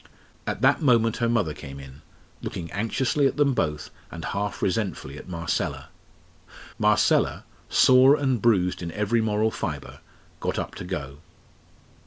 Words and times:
At 0.47 0.63
that 0.63 0.81
moment 0.81 1.17
her 1.17 1.29
mother 1.29 1.53
came 1.53 1.79
in, 1.79 2.01
looking 2.41 2.71
anxiously 2.71 3.27
at 3.27 3.37
them 3.37 3.53
both, 3.53 3.91
and 4.09 4.25
half 4.25 4.63
resentfully 4.63 5.15
at 5.15 5.29
Marcella. 5.29 5.89
Marcella, 6.79 7.43
sore 7.69 8.15
and 8.15 8.41
bruised 8.41 8.81
in 8.81 8.91
every 8.93 9.21
moral 9.21 9.51
fibre, 9.51 9.99
got 10.39 10.57
up 10.57 10.73
to 10.73 10.85
go. 10.85 11.19